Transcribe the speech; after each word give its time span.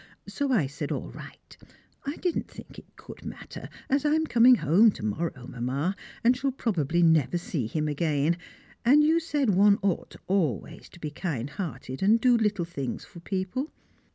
So 0.27 0.51
I 0.51 0.65
said 0.65 0.91
"all 0.91 1.11
right;" 1.11 1.55
I 2.07 2.15
did 2.15 2.35
not 2.35 2.47
think 2.47 2.79
it 2.79 2.95
could 2.95 3.23
matter, 3.23 3.69
as 3.87 4.03
I 4.03 4.15
am 4.15 4.25
coming 4.25 4.55
home 4.55 4.89
to 4.93 5.05
morrow, 5.05 5.45
Mamma, 5.47 5.95
and 6.23 6.35
shall 6.35 6.51
probably 6.51 7.03
never 7.03 7.37
see 7.37 7.67
him 7.67 7.87
again, 7.87 8.37
and 8.83 9.03
you 9.03 9.19
said 9.19 9.51
one 9.51 9.77
ought 9.83 10.15
always 10.25 10.89
to 10.93 10.99
be 10.99 11.11
kind 11.11 11.51
hearted 11.51 12.01
and 12.01 12.19
do 12.19 12.35
little 12.35 12.65
things 12.65 13.05
for 13.05 13.19
people. 13.19 13.69